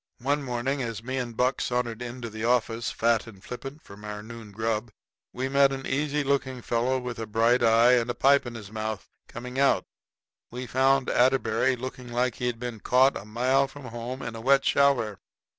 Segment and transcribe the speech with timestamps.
[0.23, 4.23] One morning, as me and Buck sauntered into the office, fat and flippant, from our
[4.23, 4.89] noon grub,
[5.31, 8.71] we met an easy looking fellow, with a bright eye and a pipe in his
[8.71, 9.83] mouth, coming out.
[10.49, 14.65] We found Atterbury looking like he'd been caught a mile from home in a wet
[14.65, 15.19] shower.